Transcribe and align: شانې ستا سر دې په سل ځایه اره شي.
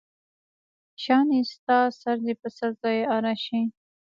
شانې 1.03 1.41
ستا 1.51 1.79
سر 2.01 2.17
دې 2.25 2.33
په 2.41 2.47
سل 2.57 2.71
ځایه 2.81 3.05
اره 3.15 3.33
شي. 3.43 3.61